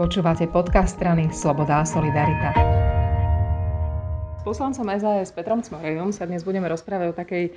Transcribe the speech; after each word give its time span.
Počúvate 0.00 0.48
podcast 0.48 0.96
strany 0.96 1.28
Sloboda 1.28 1.76
a 1.76 1.84
Solidarita. 1.84 2.56
S 4.32 4.42
poslancom 4.48 4.88
SAS 4.96 5.28
Petrom 5.28 5.60
Cmorejom 5.60 6.08
sa 6.08 6.24
dnes 6.24 6.40
budeme 6.40 6.72
rozprávať 6.72 7.12
o 7.12 7.18
takej 7.20 7.52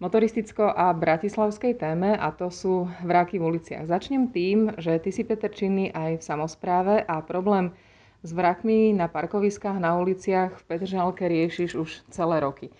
motoristicko- 0.00 0.72
a 0.72 0.96
bratislavskej 0.96 1.76
téme 1.76 2.16
a 2.16 2.32
to 2.32 2.48
sú 2.48 2.88
vraky 3.04 3.36
v 3.36 3.44
uliciach. 3.44 3.84
Začnem 3.84 4.32
tým, 4.32 4.72
že 4.80 4.96
ty 5.04 5.12
si 5.12 5.20
Peter 5.20 5.52
činný 5.52 5.92
aj 5.92 6.16
v 6.16 6.24
samozpráve 6.24 7.04
a 7.04 7.20
problém 7.20 7.76
s 8.24 8.32
vrakmi 8.32 8.96
na 8.96 9.12
parkoviskách, 9.12 9.76
na 9.76 9.92
uliciach 10.00 10.64
v 10.64 10.64
Petržalke 10.64 11.28
riešiš 11.28 11.76
už 11.76 12.08
celé 12.08 12.40
roky. 12.40 12.72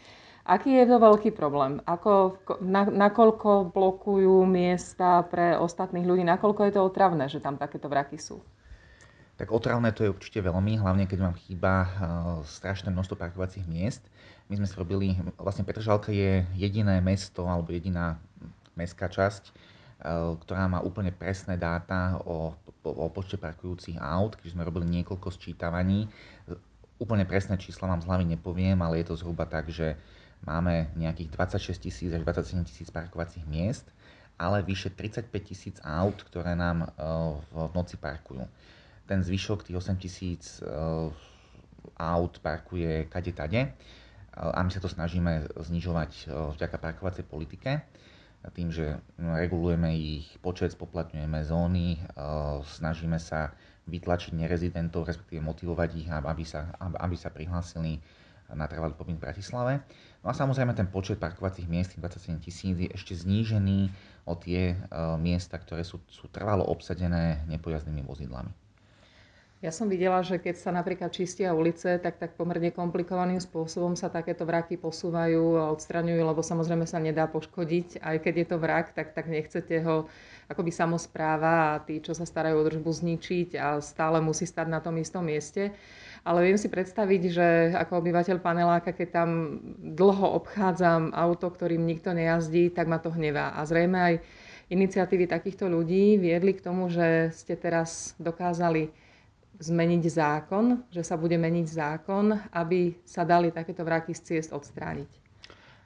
Aký 0.48 0.72
je 0.72 0.88
to 0.88 0.96
veľký 0.96 1.36
problém? 1.36 1.84
Ako, 1.84 2.40
na, 2.64 2.88
nakoľko 2.88 3.76
blokujú 3.76 4.48
miesta 4.48 5.20
pre 5.29 5.60
ostatných 5.60 6.08
ľudí? 6.08 6.24
Nakoľko 6.24 6.64
je 6.64 6.72
to 6.72 6.80
otravné, 6.80 7.29
že 7.29 7.44
tam 7.44 7.60
takéto 7.60 7.92
vraky 7.92 8.16
sú? 8.16 8.40
Tak 9.43 9.50
otravné 9.50 9.90
to 9.90 10.06
je 10.06 10.14
určite 10.14 10.38
veľmi, 10.38 10.79
hlavne 10.79 11.10
keď 11.10 11.19
vám 11.19 11.34
chýba 11.34 11.74
uh, 11.82 11.91
strašné 12.46 12.95
množstvo 12.95 13.19
parkovacích 13.19 13.66
miest. 13.66 13.98
My 14.46 14.55
sme 14.55 14.70
si 14.70 14.78
robili, 14.78 15.18
vlastne 15.34 15.66
Petržalka 15.66 16.15
je 16.15 16.46
jediné 16.55 17.02
mesto 17.02 17.51
alebo 17.51 17.74
jediná 17.74 18.23
mestská 18.78 19.10
časť, 19.10 19.51
uh, 19.51 20.38
ktorá 20.46 20.70
má 20.70 20.78
úplne 20.87 21.10
presné 21.10 21.59
dáta 21.59 22.23
o, 22.23 22.55
o, 22.87 23.06
počte 23.10 23.34
parkujúcich 23.34 23.98
aut, 23.98 24.38
keďže 24.38 24.55
sme 24.55 24.62
robili 24.62 25.02
niekoľko 25.02 25.34
sčítavaní. 25.34 26.06
Úplne 27.02 27.27
presné 27.27 27.59
čísla 27.59 27.90
vám 27.90 27.98
z 27.98 28.06
hlavy 28.06 28.38
nepoviem, 28.38 28.79
ale 28.79 29.02
je 29.02 29.10
to 29.10 29.18
zhruba 29.18 29.43
tak, 29.51 29.74
že 29.74 29.98
máme 30.46 30.95
nejakých 30.95 31.34
26 31.34 31.90
tisíc 31.90 32.10
až 32.15 32.23
27 32.23 32.62
tisíc 32.70 32.88
parkovacích 32.95 33.43
miest, 33.51 33.90
ale 34.38 34.62
vyše 34.62 34.95
35 34.95 35.34
tisíc 35.43 35.82
aut, 35.82 36.23
ktoré 36.30 36.54
nám 36.54 36.95
uh, 36.95 37.43
v 37.51 37.74
noci 37.74 37.98
parkujú 37.98 38.46
ten 39.06 39.20
zvyšok, 39.23 39.66
tých 39.66 39.77
8 39.79 39.97
tisíc 40.02 40.62
uh, 40.62 41.10
aut 41.98 42.38
parkuje 42.38 43.10
kade 43.10 43.32
tade 43.35 43.74
a 44.32 44.59
my 44.65 44.71
sa 44.73 44.80
to 44.80 44.88
snažíme 44.88 45.45
znižovať 45.60 46.10
uh, 46.30 46.54
vďaka 46.57 46.76
parkovacej 46.80 47.24
politike 47.29 47.85
tým, 48.51 48.74
že 48.74 48.99
no, 49.23 49.38
regulujeme 49.38 49.95
ich 49.95 50.26
počet, 50.43 50.74
spoplatňujeme 50.74 51.46
zóny, 51.46 52.02
snažíme 52.66 53.23
sa 53.23 53.54
vytlačiť 53.87 54.35
nerezidentov, 54.35 55.07
respektíve 55.07 55.38
motivovať 55.38 55.91
ich, 55.95 56.09
aby 56.10 56.43
sa, 56.43 56.74
aby 56.82 57.15
sa 57.15 57.30
prihlásili 57.30 58.02
na 58.52 58.66
trvalý 58.66 58.98
pobyt 58.98 59.16
v 59.16 59.24
Bratislave. 59.30 59.73
No 60.26 60.29
a 60.30 60.35
samozrejme 60.35 60.74
ten 60.74 60.91
počet 60.91 61.23
parkovacích 61.23 61.71
miest, 61.71 61.95
27 61.96 62.43
tisíc, 62.43 62.74
je 62.74 62.91
ešte 62.91 63.15
znížený 63.15 63.88
o 64.26 64.34
tie 64.34 64.75
miesta, 65.22 65.56
ktoré 65.56 65.87
sú, 65.87 66.03
sú 66.10 66.26
trvalo 66.28 66.66
obsadené 66.66 67.47
nepojazdnými 67.47 68.03
vozidlami. 68.03 68.50
Ja 69.62 69.71
som 69.71 69.87
videla, 69.87 70.19
že 70.27 70.43
keď 70.43 70.59
sa 70.59 70.75
napríklad 70.75 71.15
čistia 71.15 71.55
ulice, 71.55 71.94
tak 72.03 72.19
tak 72.19 72.34
pomerne 72.34 72.75
komplikovaným 72.75 73.38
spôsobom 73.38 73.94
sa 73.94 74.10
takéto 74.10 74.43
vraky 74.43 74.75
posúvajú 74.75 75.54
a 75.54 75.71
odstraňujú, 75.71 76.19
lebo 76.19 76.43
samozrejme 76.43 76.82
sa 76.82 76.99
nedá 76.99 77.31
poškodiť. 77.31 78.03
Aj 78.03 78.19
keď 78.19 78.34
je 78.43 78.47
to 78.50 78.56
vrak, 78.59 78.91
tak, 78.91 79.15
tak 79.15 79.31
nechcete 79.31 79.78
ho 79.87 80.10
akoby 80.50 80.75
samozpráva 80.75 81.78
a 81.78 81.81
tí, 81.87 82.03
čo 82.03 82.10
sa 82.10 82.27
starajú 82.27 82.59
o 82.59 82.66
držbu, 82.66 82.91
zničiť 82.91 83.54
a 83.54 83.78
stále 83.78 84.19
musí 84.19 84.50
stať 84.50 84.66
na 84.66 84.82
tom 84.82 84.99
istom 84.99 85.22
mieste. 85.22 85.71
Ale 86.26 86.43
viem 86.43 86.59
si 86.59 86.66
predstaviť, 86.66 87.22
že 87.31 87.47
ako 87.78 88.03
obyvateľ 88.03 88.43
paneláka, 88.43 88.91
keď 88.91 89.09
tam 89.15 89.62
dlho 89.78 90.43
obchádzam 90.43 91.15
auto, 91.15 91.47
ktorým 91.54 91.87
nikto 91.87 92.10
nejazdí, 92.10 92.75
tak 92.75 92.91
ma 92.91 92.99
to 92.99 93.15
hnevá. 93.15 93.54
A 93.54 93.62
zrejme 93.62 93.94
aj 93.94 94.15
iniciatívy 94.75 95.31
takýchto 95.31 95.71
ľudí 95.71 96.19
viedli 96.19 96.50
k 96.50 96.66
tomu, 96.66 96.91
že 96.91 97.31
ste 97.31 97.54
teraz 97.54 98.19
dokázali 98.19 99.01
zmeniť 99.60 100.03
zákon, 100.08 100.88
že 100.88 101.04
sa 101.04 101.20
bude 101.20 101.36
meniť 101.36 101.66
zákon, 101.69 102.32
aby 102.54 102.97
sa 103.04 103.26
dali 103.26 103.53
takéto 103.53 103.84
vraky 103.84 104.16
z 104.16 104.20
ciest 104.22 104.50
odstrániť. 104.54 105.22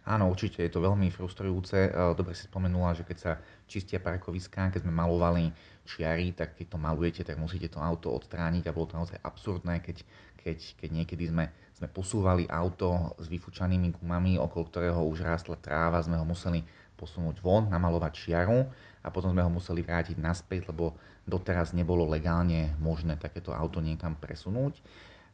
Áno, 0.06 0.30
určite 0.30 0.62
je 0.62 0.70
to 0.70 0.78
veľmi 0.78 1.10
frustrujúce. 1.10 1.90
E, 1.90 2.14
dobre 2.14 2.30
si 2.38 2.46
spomenula, 2.46 2.94
že 2.94 3.02
keď 3.02 3.18
sa 3.18 3.32
čistia 3.66 3.98
parkoviská, 3.98 4.70
keď 4.70 4.86
sme 4.86 4.94
malovali 4.94 5.50
čiary, 5.82 6.30
tak 6.30 6.54
keď 6.54 6.66
to 6.70 6.78
malujete, 6.78 7.22
tak 7.26 7.34
musíte 7.42 7.66
to 7.66 7.82
auto 7.82 8.14
odstrániť 8.14 8.70
a 8.70 8.74
bolo 8.74 8.86
to 8.86 8.98
naozaj 9.02 9.18
absurdné, 9.18 9.82
keď, 9.82 10.06
keď, 10.38 10.58
keď 10.78 10.90
niekedy 11.02 11.24
sme, 11.26 11.50
sme 11.74 11.90
posúvali 11.90 12.46
auto 12.46 13.18
s 13.18 13.26
vyfúčanými 13.26 13.98
gumami, 13.98 14.38
okolo 14.38 14.70
ktorého 14.70 15.02
už 15.10 15.26
rástla 15.26 15.58
tráva, 15.58 15.98
sme 15.98 16.14
ho 16.14 16.22
museli 16.22 16.62
posunúť 16.96 17.44
von, 17.44 17.68
namalovať 17.68 18.12
čiaru 18.16 18.64
a 19.04 19.08
potom 19.12 19.30
sme 19.30 19.44
ho 19.44 19.52
museli 19.52 19.84
vrátiť 19.84 20.16
naspäť, 20.18 20.72
lebo 20.72 20.96
doteraz 21.28 21.76
nebolo 21.76 22.08
legálne 22.08 22.74
možné 22.80 23.20
takéto 23.20 23.52
auto 23.52 23.84
niekam 23.84 24.16
presunúť. 24.16 24.80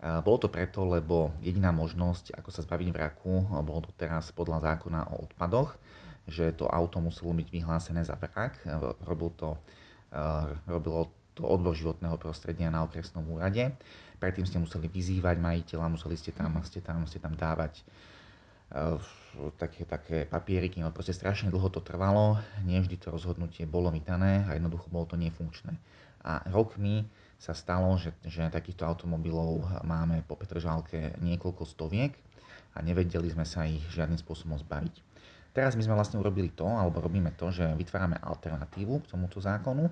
Bolo 0.03 0.39
to 0.43 0.51
preto, 0.51 0.83
lebo 0.83 1.31
jediná 1.39 1.71
možnosť, 1.71 2.35
ako 2.35 2.51
sa 2.51 2.67
zbaviť 2.67 2.89
vraku, 2.91 3.55
bolo 3.63 3.87
to 3.87 3.95
teraz 3.95 4.35
podľa 4.35 4.75
zákona 4.75 5.15
o 5.15 5.31
odpadoch, 5.31 5.79
že 6.27 6.51
to 6.59 6.67
auto 6.67 6.99
muselo 6.99 7.31
byť 7.31 7.49
vyhlásené 7.55 8.03
za 8.03 8.19
vrak. 8.19 8.67
Robil 9.07 9.31
to, 9.39 9.55
robilo 10.67 11.07
to 11.39 11.47
odbor 11.47 11.73
životného 11.73 12.19
prostredia 12.19 12.67
na 12.67 12.83
okresnom 12.83 13.23
úrade. 13.31 13.71
Predtým 14.19 14.43
ste 14.43 14.59
museli 14.59 14.91
vyzývať 14.91 15.39
majiteľa, 15.39 15.95
museli 15.95 16.19
ste 16.19 16.35
tam, 16.35 16.59
ste 16.67 16.83
tam, 16.83 17.07
ste 17.07 17.23
tam 17.23 17.39
dávať 17.39 17.87
také, 19.57 19.85
také 19.85 20.25
papieriky, 20.25 20.81
no 20.81 20.93
proste 20.93 21.13
strašne 21.13 21.53
dlho 21.53 21.69
to 21.69 21.81
trvalo, 21.85 22.41
nie 22.65 22.81
vždy 22.81 22.97
to 23.01 23.09
rozhodnutie 23.13 23.69
bolo 23.69 23.93
vydané 23.93 24.45
a 24.49 24.57
jednoducho 24.57 24.89
bolo 24.89 25.09
to 25.09 25.17
nefunkčné. 25.17 25.77
A 26.23 26.41
rokmi 26.49 27.05
sa 27.43 27.53
stalo, 27.53 27.99
že, 27.99 28.15
že 28.23 28.47
takýchto 28.47 28.87
automobilov 28.87 29.67
máme 29.83 30.23
po 30.25 30.39
Petržálke 30.39 31.19
niekoľko 31.19 31.67
stoviek 31.67 32.15
a 32.73 32.79
nevedeli 32.81 33.27
sme 33.29 33.43
sa 33.43 33.67
ich 33.67 33.83
žiadnym 33.91 34.21
spôsobom 34.21 34.55
zbaviť. 34.63 35.13
Teraz 35.53 35.77
my 35.77 35.85
sme 35.85 35.99
vlastne 35.99 36.17
urobili 36.17 36.49
to, 36.49 36.65
alebo 36.65 37.05
robíme 37.05 37.37
to, 37.37 37.53
že 37.53 37.77
vytvárame 37.77 38.17
alternatívu 38.17 39.05
k 39.05 39.11
tomuto 39.13 39.37
zákonu 39.37 39.85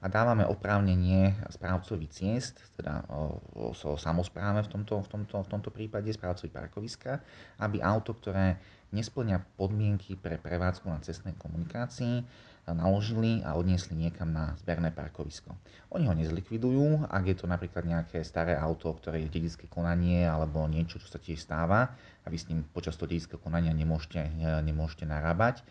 a 0.00 0.06
dávame 0.12 0.44
oprávnenie 0.44 1.34
správcovi 1.48 2.06
ciest, 2.10 2.60
teda 2.76 3.06
o, 3.08 3.40
o, 3.72 3.96
samozpráve 3.96 4.64
v 4.64 4.68
tomto, 4.68 5.00
v, 5.00 5.08
tomto, 5.08 5.36
v 5.42 5.48
tomto 5.48 5.70
prípade, 5.72 6.12
správcovi 6.12 6.52
parkoviska, 6.52 7.20
aby 7.60 7.80
auto, 7.80 8.12
ktoré 8.12 8.60
nesplňa 8.92 9.42
podmienky 9.58 10.14
pre 10.14 10.38
prevádzku 10.38 10.86
na 10.86 11.02
cestnej 11.02 11.34
komunikácii, 11.40 12.22
naložili 12.66 13.46
a 13.46 13.54
odniesli 13.54 13.94
niekam 13.94 14.34
na 14.34 14.58
zberné 14.58 14.90
parkovisko. 14.90 15.54
Oni 15.94 16.10
ho 16.10 16.14
nezlikvidujú, 16.18 17.06
ak 17.06 17.24
je 17.30 17.36
to 17.38 17.46
napríklad 17.46 17.86
nejaké 17.86 18.26
staré 18.26 18.58
auto, 18.58 18.90
ktoré 18.90 19.22
je 19.22 19.30
dedické 19.30 19.70
konanie 19.70 20.26
alebo 20.26 20.66
niečo, 20.66 20.98
čo 20.98 21.06
sa 21.06 21.22
tiež 21.22 21.38
stáva 21.38 21.94
a 21.94 22.26
vy 22.26 22.34
s 22.34 22.50
ním 22.50 22.66
počas 22.74 22.98
toho 22.98 23.06
dedického 23.06 23.38
konania 23.38 23.70
nemôžete, 23.70 24.18
nemôžete 24.66 25.06
narábať, 25.06 25.62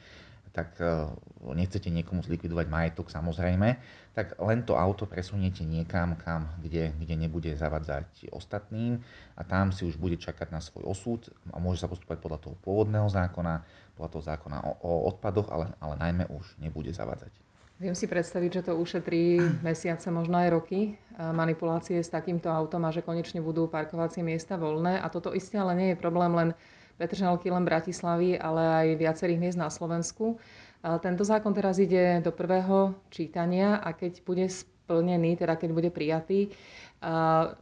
tak 0.56 0.80
e, 0.80 1.12
nechcete 1.52 1.92
niekomu 1.92 2.24
zlikvidovať 2.24 2.72
majetok 2.72 3.12
samozrejme, 3.12 3.76
tak 4.16 4.40
len 4.40 4.64
to 4.64 4.80
auto 4.80 5.04
presuniete 5.04 5.68
niekam, 5.68 6.16
kam, 6.16 6.48
kde, 6.64 6.96
kde 6.96 7.16
nebude 7.20 7.52
zavadzať 7.60 8.32
ostatným 8.32 9.04
a 9.36 9.44
tam 9.44 9.76
si 9.76 9.84
už 9.84 10.00
bude 10.00 10.16
čakať 10.16 10.56
na 10.56 10.64
svoj 10.64 10.88
osud 10.88 11.28
a 11.52 11.60
môže 11.60 11.84
sa 11.84 11.92
postupovať 11.92 12.24
podľa 12.24 12.40
toho 12.40 12.56
pôvodného 12.64 13.12
zákona, 13.12 13.68
podľa 14.00 14.10
toho 14.16 14.24
zákona 14.24 14.58
o, 14.64 14.72
o 14.80 14.92
odpadoch, 15.12 15.52
ale, 15.52 15.76
ale 15.84 16.00
najmä 16.00 16.24
už 16.32 16.56
nebude 16.64 16.96
zavadzať. 16.96 17.36
Viem 17.76 17.92
si 17.92 18.08
predstaviť, 18.08 18.52
že 18.56 18.66
to 18.72 18.80
ušetrí 18.80 19.44
mesiace, 19.60 20.08
možno 20.08 20.40
aj 20.40 20.48
roky 20.48 20.96
manipulácie 21.20 22.00
s 22.00 22.08
takýmto 22.08 22.48
autom 22.48 22.88
a 22.88 22.96
že 22.96 23.04
konečne 23.04 23.44
budú 23.44 23.68
parkovacie 23.68 24.24
miesta 24.24 24.56
voľné. 24.56 25.04
A 25.04 25.12
toto 25.12 25.36
isté 25.36 25.60
ale 25.60 25.76
nie 25.76 25.90
je 25.92 26.00
problém 26.00 26.32
len 26.32 26.50
Petržalky, 26.96 27.52
len 27.52 27.68
Bratislavy, 27.68 28.40
ale 28.40 28.62
aj 28.64 28.88
viacerých 29.00 29.42
miest 29.42 29.60
na 29.60 29.68
Slovensku. 29.68 30.40
Tento 30.80 31.24
zákon 31.26 31.52
teraz 31.52 31.82
ide 31.82 32.22
do 32.22 32.30
prvého 32.30 32.94
čítania 33.10 33.82
a 33.82 33.92
keď 33.92 34.22
bude 34.22 34.46
splnený, 34.46 35.34
teda 35.34 35.58
keď 35.58 35.70
bude 35.74 35.90
prijatý, 35.90 36.54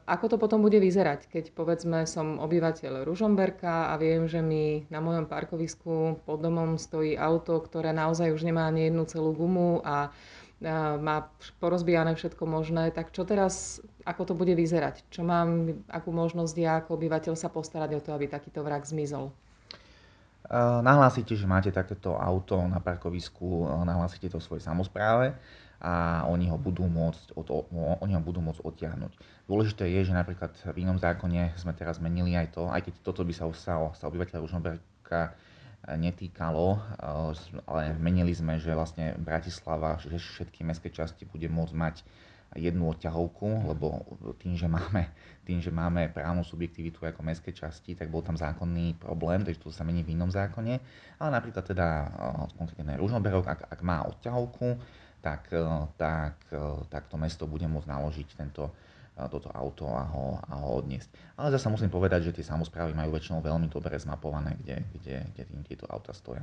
ako 0.07 0.25
to 0.27 0.37
potom 0.39 0.59
bude 0.59 0.75
vyzerať, 0.79 1.31
keď 1.31 1.55
povedzme 1.55 2.03
som 2.03 2.39
obyvateľ 2.39 3.07
Ružomberka 3.07 3.91
a 3.91 3.97
viem, 3.99 4.27
že 4.27 4.43
mi 4.43 4.83
na 4.91 4.99
mojom 4.99 5.27
parkovisku 5.27 6.23
pod 6.23 6.39
domom 6.43 6.75
stojí 6.75 7.15
auto, 7.15 7.59
ktoré 7.63 7.95
naozaj 7.95 8.31
už 8.31 8.43
nemá 8.43 8.67
ani 8.67 8.91
jednu 8.91 9.03
celú 9.07 9.31
gumu 9.31 9.79
a 9.87 10.11
má 10.99 11.27
porozbijané 11.59 12.15
všetko 12.15 12.47
možné, 12.47 12.89
tak 12.95 13.11
čo 13.11 13.27
teraz, 13.27 13.83
ako 14.07 14.31
to 14.31 14.33
bude 14.33 14.55
vyzerať? 14.55 15.03
Čo 15.11 15.27
mám, 15.27 15.83
akú 15.91 16.15
možnosť 16.15 16.55
ja 16.55 16.79
ako 16.79 16.95
obyvateľ 16.95 17.35
sa 17.35 17.51
postarať 17.51 17.99
o 17.99 18.03
to, 18.03 18.15
aby 18.15 18.31
takýto 18.31 18.63
vrak 18.63 18.87
zmizol? 18.87 19.29
Nahlásite, 20.83 21.35
že 21.39 21.47
máte 21.47 21.71
takéto 21.71 22.19
auto 22.19 22.59
na 22.67 22.79
parkovisku, 22.83 23.63
nahlásite 23.87 24.27
to 24.27 24.43
svojej 24.43 24.63
samozpráve 24.63 25.35
a 25.83 26.23
oni 26.31 26.47
ho 26.47 26.55
budú 26.55 26.87
môcť, 26.87 27.35
od, 27.35 27.67
oni 27.99 28.15
ho 28.15 28.23
budú 28.23 28.39
môcť 28.39 28.63
odtiahnuť. 28.63 29.11
Dôležité 29.51 29.83
je, 29.91 30.07
že 30.07 30.15
napríklad 30.15 30.55
v 30.55 30.83
inom 30.83 30.95
zákone 30.95 31.55
sme 31.59 31.75
teraz 31.75 31.99
zmenili 31.99 32.39
aj 32.39 32.55
to, 32.55 32.71
aj 32.71 32.87
keď 32.87 32.93
toto 33.03 33.27
by 33.27 33.35
sa, 33.35 33.51
sa, 33.51 33.79
sa 33.91 34.07
obyvateľa 34.07 34.43
Ružomberka 34.43 35.35
netýkalo, 35.83 36.79
ale 37.67 37.91
menili 37.99 38.31
sme, 38.31 38.55
že 38.55 38.71
vlastne 38.71 39.19
Bratislava, 39.19 39.99
že 39.99 40.15
všetky 40.15 40.63
mestské 40.63 40.87
časti 40.87 41.27
bude 41.27 41.51
môcť 41.51 41.75
mať 41.75 41.95
jednu 42.53 42.93
odťahovku, 42.93 43.67
lebo 43.67 44.05
tým, 44.37 44.53
že 44.53 44.69
máme, 44.69 45.09
tým, 45.47 45.59
že 45.59 45.73
máme 45.73 46.07
právnu 46.13 46.45
subjektivitu 46.45 47.01
ako 47.03 47.25
mestské 47.25 47.51
časti, 47.51 47.97
tak 47.97 48.13
bol 48.13 48.21
tam 48.21 48.37
zákonný 48.37 48.95
problém, 49.01 49.41
takže 49.41 49.59
to 49.59 49.73
sa 49.73 49.83
mení 49.83 50.05
v 50.05 50.13
inom 50.13 50.29
zákone. 50.29 50.79
Ale 51.19 51.29
napríklad 51.33 51.65
teda 51.65 52.13
konkrétne 52.55 52.95
Ružnoberok, 52.95 53.49
ak, 53.49 53.59
ak 53.73 53.79
má 53.81 54.05
odťahovku, 54.05 54.77
tak, 55.23 55.49
tak, 55.97 56.35
tak 56.91 57.03
to 57.07 57.15
mesto 57.15 57.47
bude 57.47 57.65
môcť 57.65 57.89
naložiť 57.89 58.27
tento, 58.37 58.69
toto 59.29 59.49
auto 59.53 59.85
a 59.93 60.03
ho, 60.09 60.41
a 60.41 60.53
ho 60.57 60.81
odniesť. 60.81 61.37
Ale 61.37 61.53
zase 61.53 61.69
musím 61.69 61.93
povedať, 61.93 62.29
že 62.31 62.41
tie 62.41 62.45
samozprávy 62.45 62.97
majú 62.97 63.13
väčšinou 63.13 63.45
veľmi 63.45 63.69
dobre 63.69 63.93
zmapované, 63.97 64.57
kde, 64.57 64.81
kde, 64.97 65.15
kde 65.33 65.43
tieto 65.69 65.85
auta 65.85 66.13
stoja. 66.17 66.41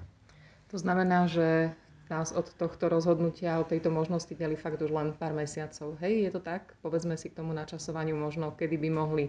To 0.71 0.79
znamená, 0.79 1.27
že 1.27 1.75
nás 2.11 2.35
od 2.35 2.51
tohto 2.59 2.91
rozhodnutia, 2.91 3.63
od 3.63 3.71
tejto 3.71 3.91
možnosti 3.91 4.31
deli 4.35 4.59
fakt 4.59 4.83
už 4.83 4.91
len 4.91 5.15
pár 5.15 5.35
mesiacov. 5.35 5.95
Hej, 6.03 6.27
je 6.27 6.31
to 6.35 6.41
tak? 6.43 6.75
Povedzme 6.83 7.15
si 7.15 7.31
k 7.31 7.39
tomu 7.39 7.55
načasovaniu 7.55 8.19
možno, 8.19 8.55
kedy 8.55 8.79
by 8.79 8.91
mohli 8.91 9.25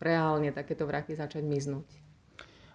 reálne 0.00 0.48
takéto 0.52 0.88
vraky 0.88 1.12
začať 1.16 1.44
miznúť. 1.44 1.88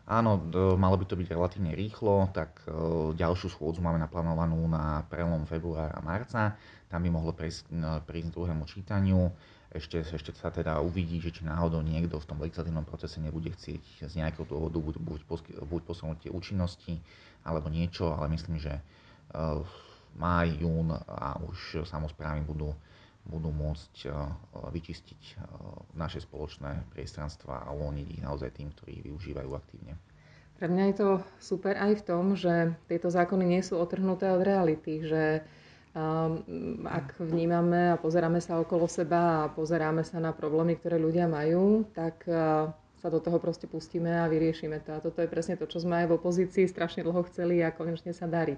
Áno, 0.03 0.35
malo 0.75 0.99
by 0.99 1.05
to 1.07 1.15
byť 1.15 1.31
relatívne 1.31 1.71
rýchlo, 1.71 2.27
tak 2.35 2.59
e, 2.67 2.75
ďalšiu 3.15 3.47
schôdzu 3.47 3.79
máme 3.79 4.03
naplánovanú 4.03 4.59
na 4.67 5.07
prelom 5.07 5.47
februára 5.47 5.95
a 5.95 6.03
marca. 6.03 6.59
Tam 6.91 6.99
by 6.99 7.09
mohlo 7.09 7.31
prejsť, 7.31 7.71
prísť 8.03 8.35
druhému 8.35 8.67
čítaniu. 8.67 9.31
Ešte, 9.73 10.05
ešte 10.05 10.31
sa 10.37 10.53
teda 10.53 10.77
uvidí, 10.85 11.17
že 11.17 11.33
či 11.33 11.41
náhodou 11.49 11.81
niekto 11.81 12.21
v 12.21 12.27
tom 12.29 12.37
legislatívnom 12.37 12.85
procese 12.85 13.17
nebude 13.17 13.49
chcieť 13.49 14.05
z 14.05 14.13
nejakého 14.21 14.45
dôvodu 14.45 14.77
buď, 14.77 15.01
buď, 15.01 15.21
buď 15.65 15.81
posunutie 15.81 16.29
účinnosti 16.29 17.01
alebo 17.41 17.73
niečo, 17.73 18.13
ale 18.13 18.29
myslím, 18.37 18.61
že 18.61 18.77
máj, 20.17 20.61
jún 20.61 20.93
a 20.93 21.41
už 21.41 21.89
samozprávy 21.89 22.45
budú, 22.45 22.69
budú 23.25 23.49
môcť 23.49 23.95
eh, 24.07 24.13
vyčistiť 24.53 25.21
eh, 25.33 25.37
naše 25.97 26.21
spoločné 26.21 26.93
priestranstva 26.93 27.65
a 27.65 27.73
uvoľniť 27.73 28.07
ich 28.13 28.21
naozaj 28.21 28.49
tým, 28.53 28.69
ktorí 28.77 29.01
využívajú 29.09 29.49
aktívne. 29.53 29.97
Pre 30.61 30.69
mňa 30.69 30.83
je 30.93 30.95
to 30.95 31.09
super 31.41 31.75
aj 31.75 31.99
v 31.99 32.05
tom, 32.05 32.37
že 32.37 32.77
tieto 32.85 33.09
zákony 33.09 33.57
nie 33.57 33.61
sú 33.65 33.75
otrhnuté 33.81 34.29
od 34.31 34.45
reality, 34.45 35.01
že 35.01 35.41
um, 35.41 35.62
ak 35.93 37.21
vnímame 37.21 37.93
a 37.93 38.01
pozeráme 38.01 38.41
sa 38.41 38.57
okolo 38.57 38.89
seba 38.89 39.45
a 39.45 39.51
pozeráme 39.53 40.01
sa 40.01 40.17
na 40.17 40.33
problémy, 40.33 40.81
ktoré 40.81 40.97
ľudia 40.97 41.29
majú, 41.29 41.85
tak 41.93 42.25
uh, 42.25 42.73
sa 42.97 43.11
do 43.13 43.21
toho 43.21 43.37
proste 43.37 43.69
pustíme 43.69 44.09
a 44.09 44.25
vyriešime 44.25 44.81
to. 44.81 44.95
A 44.95 45.03
toto 45.03 45.19
je 45.19 45.29
presne 45.29 45.59
to, 45.59 45.69
čo 45.69 45.83
sme 45.83 46.01
aj 46.01 46.07
v 46.09 46.15
opozícii 46.17 46.65
strašne 46.65 47.03
dlho 47.03 47.21
chceli 47.29 47.61
a 47.61 47.75
konečne 47.75 48.15
sa 48.15 48.25
darí. 48.25 48.57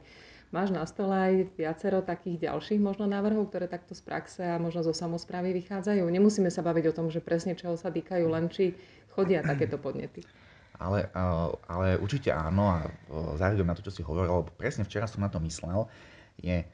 Máš 0.53 0.71
na 0.71 0.85
stole 0.85 1.11
aj 1.11 1.33
viacero 1.57 2.05
takých 2.05 2.47
ďalších 2.47 2.77
možno 2.79 3.09
návrhov, 3.09 3.49
ktoré 3.49 3.65
takto 3.65 3.97
z 3.97 4.05
praxe 4.05 4.45
a 4.45 4.61
možno 4.61 4.85
zo 4.85 4.93
samozprávy 4.93 5.51
vychádzajú. 5.59 6.05
Nemusíme 6.05 6.53
sa 6.53 6.61
baviť 6.61 6.93
o 6.93 6.95
tom, 6.95 7.09
že 7.09 7.25
presne 7.25 7.57
čoho 7.57 7.73
sa 7.75 7.89
týkajú, 7.89 8.29
len 8.29 8.47
či 8.47 8.77
chodia 9.11 9.41
takéto 9.41 9.75
podnety. 9.81 10.21
Ale, 10.77 11.09
ale 11.65 11.97
určite 11.97 12.29
áno 12.29 12.69
a 12.69 12.85
zároveň 13.39 13.65
na 13.65 13.75
to, 13.75 13.83
čo 13.83 13.95
si 13.97 14.01
hovoril, 14.05 14.43
lebo 14.45 14.53
presne 14.53 14.85
včera 14.85 15.09
som 15.09 15.25
na 15.25 15.31
to 15.31 15.41
myslel, 15.41 15.89
je 16.37 16.67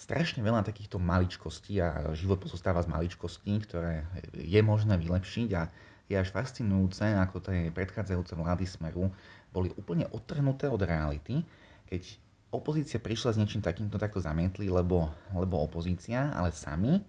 strašne 0.00 0.40
veľa 0.40 0.64
takýchto 0.64 0.96
maličkostí 0.96 1.76
a 1.84 2.16
život 2.16 2.40
pozostáva 2.40 2.80
z 2.80 2.88
maličkostí, 2.88 3.52
ktoré 3.68 4.08
je 4.32 4.60
možné 4.64 4.96
vylepšiť 4.96 5.48
a 5.60 5.68
je 6.08 6.16
až 6.16 6.32
fascinujúce, 6.32 7.04
ako 7.04 7.44
tie 7.44 7.68
predchádzajúce 7.68 8.32
vlády 8.32 8.64
Smeru 8.64 9.12
boli 9.52 9.68
úplne 9.76 10.08
odtrhnuté 10.08 10.72
od 10.72 10.80
reality, 10.80 11.44
keď 11.84 12.02
opozícia 12.50 12.98
prišla 12.98 13.36
s 13.36 13.38
niečím 13.38 13.62
takýmto, 13.62 14.00
takto 14.00 14.18
zamietli, 14.18 14.72
lebo, 14.72 15.12
lebo 15.36 15.60
opozícia, 15.60 16.32
ale 16.32 16.50
sami 16.50 17.04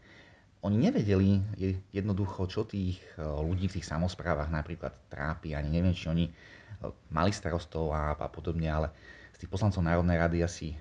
oni 0.61 0.77
nevedeli 0.77 1.41
jednoducho, 1.89 2.45
čo 2.45 2.61
tých 2.69 3.01
e, 3.17 3.25
ľudí 3.25 3.65
v 3.65 3.81
tých 3.81 3.89
samozprávach 3.89 4.53
napríklad 4.53 4.93
trápi. 5.09 5.57
Ani 5.57 5.73
neviem, 5.73 5.97
či 5.97 6.05
oni 6.05 6.29
e, 6.29 6.31
mali 7.09 7.33
starostov 7.33 7.89
a, 7.89 8.13
a 8.13 8.29
podobne, 8.29 8.69
ale 8.69 8.93
z 9.33 9.41
tých 9.41 9.49
poslancov 9.49 9.81
Národnej 9.81 10.21
rady 10.21 10.45
asi 10.45 10.77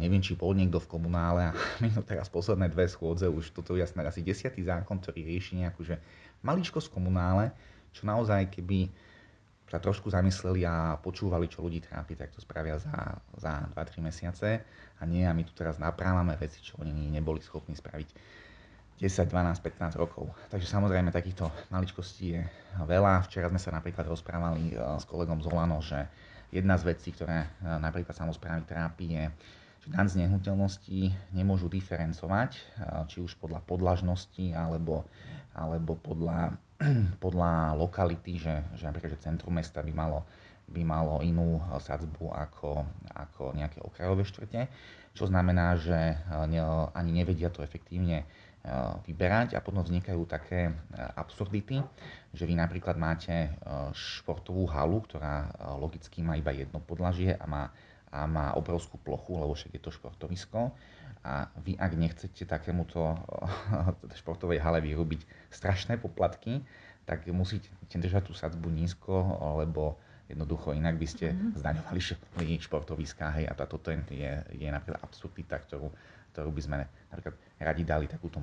neviem, 0.00 0.20
či 0.20 0.36
bol 0.36 0.52
niekto 0.52 0.76
v 0.80 0.90
komunále 0.90 1.48
a 1.48 1.52
to 1.96 2.02
teraz 2.04 2.28
posledné 2.28 2.68
dve 2.68 2.84
schôdze, 2.88 3.28
už 3.28 3.56
toto 3.56 3.72
je 3.72 3.80
jasné, 3.80 4.04
asi 4.04 4.20
desiatý 4.20 4.60
zákon, 4.64 5.00
ktorý 5.00 5.24
rieši 5.24 5.64
nejakú 5.64 5.80
že 5.86 5.96
maličkosť 6.44 6.92
v 6.92 6.94
komunále, 7.00 7.44
čo 7.92 8.04
naozaj 8.04 8.52
keby 8.52 8.92
sa 9.72 9.80
trošku 9.80 10.12
zamysleli 10.12 10.68
a 10.68 11.00
počúvali, 11.00 11.48
čo 11.48 11.64
ľudí 11.64 11.80
trápi, 11.80 12.12
tak 12.12 12.28
to 12.36 12.44
spravia 12.44 12.76
za, 12.76 13.16
za 13.40 13.64
2-3 13.72 14.04
mesiace 14.04 14.60
a 15.00 15.02
nie 15.08 15.24
a 15.24 15.32
my 15.32 15.48
tu 15.48 15.56
teraz 15.56 15.80
naprávame 15.80 16.36
veci, 16.36 16.60
čo 16.60 16.76
oni 16.84 17.08
neboli 17.08 17.40
schopní 17.40 17.72
spraviť 17.72 18.08
10, 19.00 19.32
12, 19.32 19.64
15 19.64 19.96
rokov. 19.96 20.28
Takže 20.52 20.68
samozrejme 20.68 21.08
takýchto 21.08 21.48
maličkostí 21.72 22.36
je 22.36 22.42
veľa. 22.84 23.24
Včera 23.24 23.48
sme 23.48 23.56
sa 23.56 23.72
napríklad 23.72 24.04
rozprávali 24.04 24.70
e, 24.70 24.74
s 24.78 25.08
kolegom 25.08 25.40
Zolano, 25.40 25.80
že 25.80 26.06
jedna 26.52 26.76
z 26.76 26.92
vecí, 26.92 27.10
ktoré 27.10 27.42
e, 27.42 27.48
napríklad 27.80 28.12
samozprávy 28.12 28.68
trápi, 28.68 29.16
je, 29.16 29.24
že 29.82 29.88
dan 29.90 30.06
z 30.06 30.22
nehnuteľností 30.22 31.10
nemôžu 31.34 31.66
diferencovať, 31.66 32.50
e, 32.54 32.60
či 33.10 33.18
už 33.18 33.34
podľa 33.42 33.66
podlažnosti 33.66 34.54
alebo, 34.54 35.02
alebo 35.58 35.98
podľa 35.98 36.54
podľa 37.24 37.78
lokality, 37.78 38.38
že, 38.38 38.54
že 38.74 38.86
napríklad 38.86 39.14
že 39.14 39.22
centrum 39.22 39.54
mesta 39.54 39.82
by 39.82 39.92
malo, 39.94 40.26
by 40.70 40.82
malo 40.82 41.22
inú 41.22 41.62
sadzbu 41.78 42.32
ako, 42.32 42.82
ako 43.14 43.54
nejaké 43.54 43.78
okrajové 43.82 44.22
štvrte, 44.26 44.60
čo 45.12 45.28
znamená, 45.28 45.76
že 45.76 46.16
ne, 46.48 46.62
ani 46.96 47.10
nevedia 47.12 47.52
to 47.52 47.62
efektívne 47.62 48.24
eh, 48.24 48.26
vyberať. 49.06 49.54
A 49.54 49.60
potom 49.62 49.84
vznikajú 49.84 50.26
také 50.26 50.72
absurdity, 51.14 51.84
že 52.32 52.44
vy 52.48 52.56
napríklad 52.56 52.96
máte 52.96 53.52
športovú 53.92 54.64
halu, 54.72 55.04
ktorá 55.04 55.52
logicky 55.76 56.24
má 56.24 56.40
iba 56.40 56.50
jedno 56.50 56.80
podlažie 56.80 57.36
a 57.36 57.44
má, 57.44 57.68
a 58.12 58.28
má 58.28 58.52
obrovskú 58.54 59.00
plochu, 59.00 59.40
lebo 59.40 59.56
však 59.56 59.72
je 59.72 59.82
to 59.82 59.90
športovisko 59.90 60.70
a 61.22 61.48
vy 61.62 61.78
ak 61.78 61.92
nechcete 61.96 62.44
takémuto 62.44 63.16
športovej 64.20 64.60
hale 64.60 64.84
vyrobiť 64.84 65.50
strašné 65.54 65.96
poplatky, 65.96 66.60
tak 67.08 67.26
musíte 67.30 67.66
držať 67.88 68.30
tú 68.30 68.34
sadzbu 68.34 68.68
nízko, 68.70 69.14
lebo 69.58 69.98
jednoducho 70.30 70.72
inak 70.72 70.98
by 70.98 71.06
ste 71.06 71.34
mm-hmm. 71.34 71.58
zdaňovali 71.58 72.00
športoviská, 72.62 73.36
hej, 73.38 73.46
a 73.50 73.52
toto 73.66 73.90
je, 73.90 73.98
je, 74.12 74.32
je 74.54 74.68
napríklad 74.70 75.02
absurdita, 75.02 75.58
ktorú, 75.60 75.90
ktorú 76.34 76.50
by 76.54 76.62
sme 76.62 76.76
napríklad 77.10 77.34
radi 77.58 77.82
dali 77.82 78.06
takúto 78.06 78.38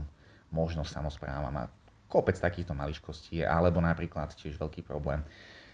možnosť 0.54 0.92
samozprávam 0.92 1.56
a 1.56 1.70
kopec 2.10 2.36
takýchto 2.36 2.74
mališkostí, 2.74 3.46
alebo 3.46 3.80
napríklad 3.80 4.34
tiež 4.34 4.58
veľký 4.58 4.82
problém, 4.82 5.22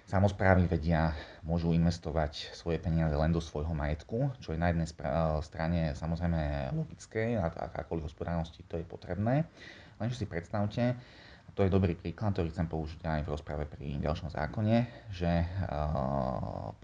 Samozprávy 0.05 0.69
vedia, 0.69 1.17
môžu 1.41 1.73
investovať 1.73 2.53
svoje 2.53 2.77
peniaze 2.77 3.17
len 3.17 3.33
do 3.33 3.41
svojho 3.41 3.73
majetku, 3.73 4.29
čo 4.37 4.53
je 4.53 4.61
na 4.61 4.69
jednej 4.69 4.85
strane 5.41 5.97
samozrejme 5.97 6.69
logické 6.77 7.33
a 7.41 7.49
akákoľvek 7.49 8.05
hospodárnosti 8.05 8.61
to 8.69 8.77
je 8.77 8.85
potrebné. 8.85 9.49
Lenže 9.97 10.21
si 10.21 10.29
predstavte, 10.29 10.93
a 11.45 11.49
to 11.57 11.65
je 11.65 11.73
dobrý 11.73 11.97
príklad, 11.97 12.37
ktorý 12.37 12.53
chcem 12.53 12.69
použiť 12.69 13.01
aj 13.01 13.21
v 13.25 13.31
rozprave 13.33 13.65
pri 13.65 13.97
ďalšom 13.97 14.29
zákone, 14.29 15.09
že 15.09 15.41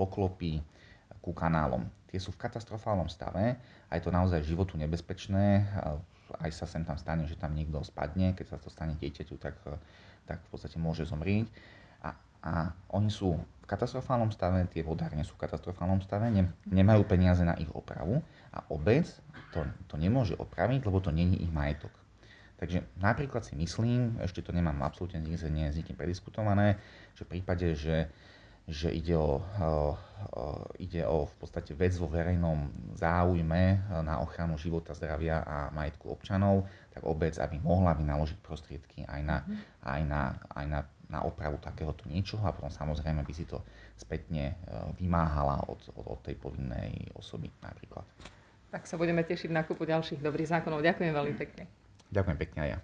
poklopy 0.02 0.58
ku 1.22 1.30
kanálom. 1.38 1.86
Tie 2.10 2.18
sú 2.18 2.34
v 2.34 2.42
katastrofálnom 2.42 3.06
stave 3.06 3.54
a 3.86 3.92
je 3.98 4.02
to 4.02 4.10
naozaj 4.10 4.42
životu 4.42 4.82
nebezpečné. 4.82 5.70
Aj 6.42 6.50
sa 6.50 6.66
sem 6.66 6.82
tam 6.82 6.98
stane, 6.98 7.30
že 7.30 7.38
tam 7.38 7.54
niekto 7.54 7.86
spadne, 7.86 8.34
keď 8.34 8.46
sa 8.50 8.58
to 8.58 8.74
stane 8.74 8.98
dieťaťu, 8.98 9.38
tak, 9.38 9.62
tak 10.26 10.42
v 10.42 10.48
podstate 10.50 10.82
môže 10.82 11.06
zomrieť 11.06 11.46
a 12.42 12.74
oni 12.98 13.10
sú 13.14 13.38
v 13.38 13.66
katastrofálnom 13.70 14.34
stave, 14.34 14.66
tie 14.74 14.82
vodárne 14.82 15.22
sú 15.22 15.38
v 15.38 15.46
katastrofálnom 15.48 16.02
stave, 16.02 16.34
ne, 16.34 16.50
nemajú 16.68 17.06
peniaze 17.06 17.46
na 17.46 17.54
ich 17.62 17.70
opravu 17.72 18.20
a 18.52 18.66
obec 18.74 19.08
to, 19.54 19.64
to 19.88 19.96
nemôže 19.96 20.36
opraviť, 20.36 20.82
lebo 20.84 21.00
to 21.00 21.14
není 21.14 21.40
ich 21.40 21.54
majetok. 21.54 21.94
Takže 22.62 22.86
napríklad 23.02 23.42
si 23.42 23.58
myslím, 23.58 24.22
ešte 24.22 24.46
to 24.46 24.54
nemám 24.54 24.86
absolútne 24.86 25.18
nie, 25.18 25.34
nie 25.50 25.74
s 25.74 25.78
nikým 25.82 25.98
prediskutované, 25.98 26.78
že 27.18 27.26
v 27.26 27.32
prípade, 27.38 27.74
že, 27.74 28.06
že 28.70 28.94
ide, 28.94 29.18
o, 29.18 29.42
o, 29.42 29.42
o, 29.42 30.44
ide 30.78 31.02
o 31.02 31.26
v 31.26 31.36
podstate 31.42 31.74
vec 31.74 31.98
vo 31.98 32.06
verejnom 32.06 32.70
záujme 32.94 33.82
na 34.06 34.22
ochranu 34.22 34.62
života, 34.62 34.94
zdravia 34.94 35.42
a 35.42 35.74
majetku 35.74 36.14
občanov, 36.14 36.70
tak 36.94 37.02
obec, 37.02 37.34
aby 37.42 37.58
mohla 37.58 37.98
vynaložiť 37.98 38.38
prostriedky 38.46 39.10
aj 39.10 39.22
na, 39.26 39.38
mm. 39.42 39.58
aj 39.82 40.02
na, 40.06 40.22
aj 40.54 40.66
na 40.70 40.80
na 41.12 41.22
opravu 41.28 41.60
takéhoto 41.60 42.08
niečoho 42.08 42.42
a 42.48 42.56
potom 42.56 42.72
samozrejme 42.72 43.22
by 43.28 43.34
si 43.36 43.44
to 43.44 43.60
spätne 44.00 44.56
e, 44.56 44.56
vymáhala 44.98 45.62
od, 45.68 45.78
od, 45.94 46.06
od 46.18 46.20
tej 46.24 46.40
povinnej 46.40 47.12
osoby 47.20 47.52
napríklad. 47.62 48.08
Tak 48.72 48.88
sa 48.88 48.96
budeme 48.96 49.22
tešiť 49.28 49.52
na 49.52 49.68
kúpu 49.68 49.84
ďalších 49.84 50.24
dobrých 50.24 50.48
zákonov. 50.48 50.80
Ďakujem 50.80 51.12
veľmi 51.12 51.36
pekne. 51.36 51.68
Ďakujem 52.10 52.38
pekne 52.40 52.60
aj 52.64 52.70
ja. 52.72 52.80